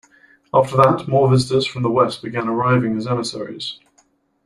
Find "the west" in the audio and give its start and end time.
1.83-2.23